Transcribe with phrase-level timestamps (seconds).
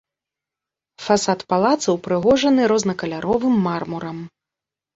[1.07, 4.17] Фасад палаца ўпрыгожаны рознакаляровым мармурам.